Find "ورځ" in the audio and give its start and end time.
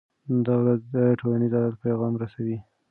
0.61-0.81